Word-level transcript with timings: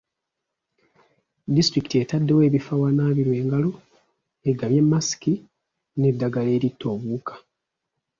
Disitulikiti 1.55 1.95
etaddewo 2.03 2.41
ebifo 2.47 2.69
awanaabirwa 2.75 3.35
engalo, 3.41 3.71
egabye 4.49 4.81
masiki 4.91 5.33
n'eddagala 5.99 6.49
eritta 6.57 6.85
obuwuka. 6.95 7.33